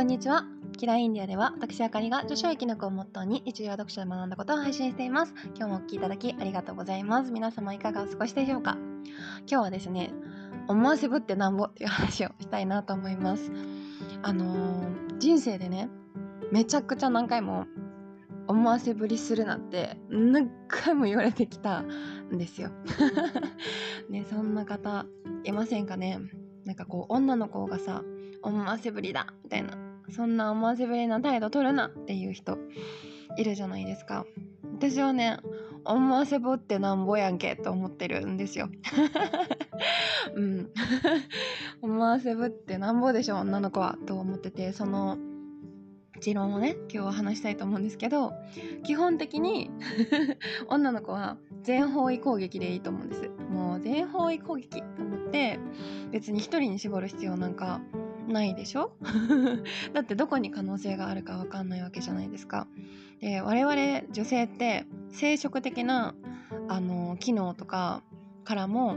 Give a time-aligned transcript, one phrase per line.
[0.00, 0.46] こんにちは。
[0.78, 5.34] キラインディアでは私あかりが女子は生き抜くをモットーに日常読書で学んだことを配信しています。
[5.54, 7.30] 今日もお聴きいただきありがとうございます。
[7.30, 8.78] 皆様いかがお過ごしでしょうか？
[9.46, 10.10] 今日はですね、
[10.68, 13.52] 思わせぶってなんぼっていう話をしたいなと思います。
[14.22, 15.90] あのー人生でね、
[16.50, 17.66] めちゃくちゃ何回も
[18.46, 22.70] 思わせぶりするなんて何回も言われてきたんですよ。
[24.08, 25.04] ね、そんな方
[25.44, 26.20] いませんかね？
[26.64, 28.02] なんかこう女の子がさ
[28.40, 29.76] 思わせぶりだみたいな
[30.10, 32.58] そんな思わせぶりな態度取るなっていう人
[33.36, 34.26] いるじゃないですか。
[34.74, 35.38] 私はね
[35.84, 38.68] 思わせぶってなんぼやんけと思ってるんですよ。
[40.34, 40.70] うん。
[41.82, 45.18] 思わせぶってなんぼでしょ女の子はと思っててその
[46.20, 48.34] 持論をね今日は話したいと思うんですけど
[48.84, 49.70] 基本的に
[50.68, 53.30] 女の子は全方位攻撃でいいと思うんです。
[53.50, 55.58] もう全方位攻撃と思って
[56.10, 57.80] 別に一人に絞る必要なんか
[58.30, 58.92] ないでしょ？
[59.92, 62.66] だってどこに可能性があるか分かんないわけじゃないですか。
[63.20, 66.14] で我々女性って生殖的な
[66.68, 68.02] あの機能とか
[68.44, 68.96] からも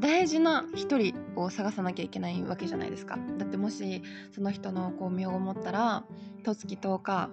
[0.00, 3.18] 大事な一人を探さなきゃいけないわけじゃないですか。
[3.38, 6.04] だってもしその人のこう身を思ったら
[6.44, 7.30] 十月10日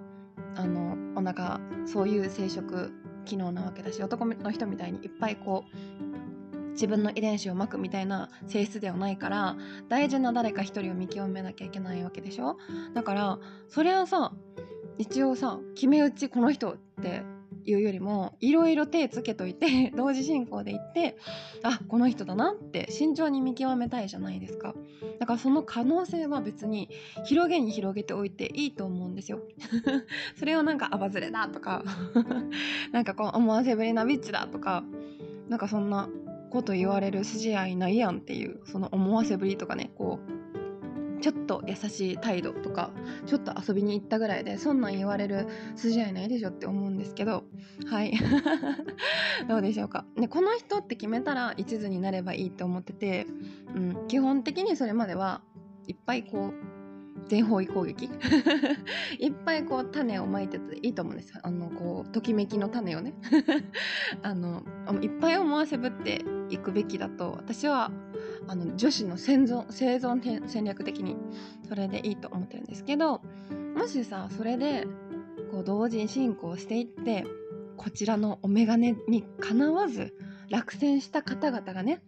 [0.56, 2.92] あのお腹そういう生殖
[3.26, 5.66] 機能なわけだし男の人みたいにいっぱいこ
[6.14, 6.15] う
[6.76, 9.58] 自分の遺伝子をまくみたいな性質ではないから
[9.90, 12.58] 大事な誰か一人を見極めなきゃいけないわけでしょ？
[12.94, 14.32] だからそれはさ
[14.98, 17.24] 一応さ決め打ちこの人って
[17.66, 21.18] いうよりもいろいろ手つけといて 同時進行でいって
[21.64, 24.76] あこの人だなって慎重に見極めたいじゃないですか。
[25.20, 26.90] だからその可能性は別に
[27.26, 29.40] 広げに広げておいていいと思うんですよ。
[30.38, 31.84] それをなんかあばずれだとか
[32.92, 34.84] なんかこう思わせぶりなビッチだとか
[35.50, 36.10] なんかそんな
[36.56, 42.92] こと言われる筋合いないやんっていうその思わせぶりとかねこうちょっと優しい態度とか
[43.26, 47.44] ちょっと遊びに行ったぐらいでそんなん言われる筋合いないでしょって思うんですけど
[47.88, 48.14] はい。
[49.50, 53.28] どうでしょうか、ね、この人って決めたら一途になればいいと思ってて、
[53.76, 55.42] うん、基本的にそれまでは
[55.88, 56.76] いっぱいこう
[57.28, 58.06] 全方位攻撃。
[59.20, 63.14] いっぱいこう種をまいてていいと思うんですあのこうときめきの種をね。
[64.22, 64.64] あの
[65.02, 67.92] いっぱい思わせぶっていくべきだと私は
[68.48, 71.16] あの女子の生存生存戦略的に
[71.68, 73.22] それでいいと思ってるんですけど
[73.76, 74.88] もしさそれで
[75.52, 77.26] こう同時進行していって
[77.78, 80.14] こちらのお眼鏡にかなわず
[80.50, 82.02] 落選した方々がね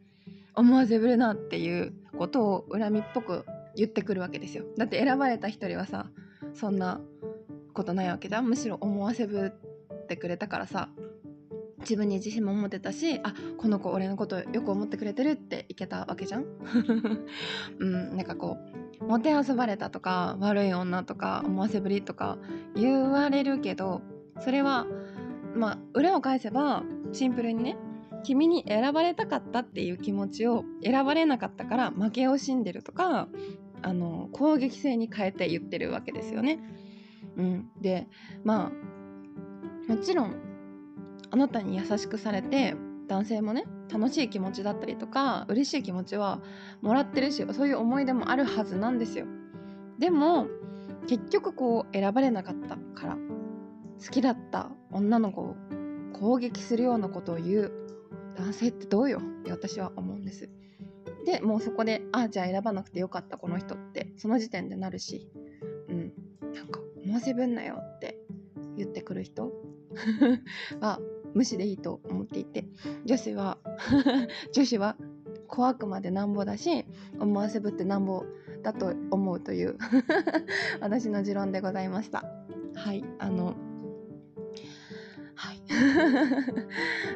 [0.56, 4.66] 思わせぶるなっていうことを恨みっぽく言ってくるわけですよ。
[4.76, 6.08] だって選ばれた一人はさ
[6.56, 7.00] そんな
[7.74, 8.48] ことないわけじゃん。
[8.48, 9.54] むしろ思わせぶ
[9.94, 10.90] ってくれたからさ
[11.80, 16.46] 自分に自信も持ってたしあこの子俺のことよく思ってくれてるっていけたわけじゃん
[17.80, 18.58] うんなんかこ
[19.00, 22.38] うもてあそばれたとか悪い女とか思わせぶりとか
[22.76, 24.02] 言われるけど
[24.40, 24.88] それは
[25.56, 27.78] まあ裏を返せばシンプルにね
[28.24, 33.28] 君に選ばれたかったっていう気持ちを選ばれなかったから負け惜しんでるとか
[33.82, 36.60] あの攻撃性に変えて言ってるわけですよね。
[37.38, 38.08] うん、で
[38.44, 38.72] ま
[39.88, 40.47] あもちろん
[41.32, 42.76] あなたに優しくされて
[43.08, 46.42] 男性もね楽しい気持ちだったりとか嬉しい気持ちは
[46.82, 49.26] もらってるしそういう思い出もあるはずなんですよ。
[50.00, 50.48] でも
[51.08, 53.18] 結局こう選ばれなかったから
[54.04, 55.56] 好きだった女の子を
[56.14, 57.72] 攻撃するようなことを言う
[58.36, 59.20] 男性ってどうよ？
[59.20, 60.50] って私は思うんです。
[61.26, 65.30] でもうそこであじゃあ選ばなくてよかったこの人ってその時点でなるし
[65.90, 66.14] うん
[66.54, 68.18] なんか思わせぶんなよって
[68.76, 69.52] 言ってくる人
[70.80, 71.00] は
[71.34, 72.66] 無視でいいと思っていて
[73.06, 73.58] 女子は
[74.54, 74.96] 女子は
[75.48, 76.86] 怖くまでなんぼだし
[77.20, 78.26] 思わせぶってなんぼ
[78.64, 79.78] だと思うという
[80.82, 82.26] 私の持論でございました。
[82.76, 83.56] はいあの
[85.36, 85.62] はい、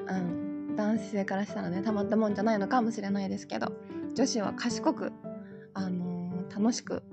[0.08, 3.74] うん、男性からしたらねたまったもんじゃないのかもしれないですけど
[4.14, 5.12] 女子は賢く、
[5.74, 7.04] あの楽しく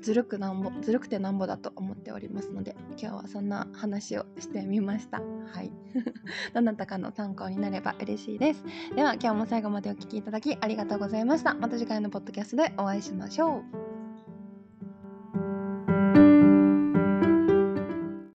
[0.00, 5.20] ずるくなんぼずるくてなんぼだと思っておりますので今日はそんな話をしてみました。
[5.52, 5.72] はい。
[6.54, 8.64] どなたかの参考になれば嬉しいです。
[8.94, 11.54] では今日も最後までお聴きいただきありがとうございました。
[11.54, 13.89] また次回のポッドキャストでお会いしましょう。